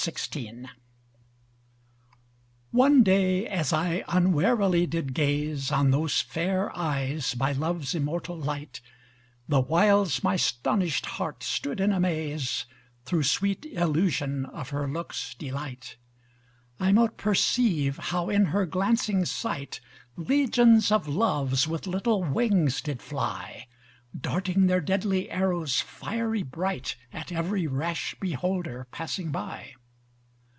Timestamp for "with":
21.67-21.85